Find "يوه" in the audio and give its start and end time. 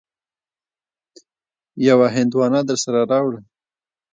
1.87-2.07